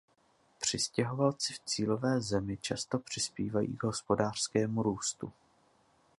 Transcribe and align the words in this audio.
Přistěhovalci 0.59 1.53
v 1.53 1.59
cílové 1.59 2.21
zemi 2.21 2.57
často 2.57 2.99
přispívají 2.99 3.77
k 3.77 3.83
hospodářskému 3.83 4.83
růstu. 4.83 5.31